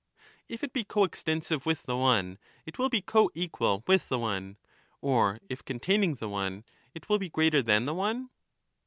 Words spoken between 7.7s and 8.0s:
cause not the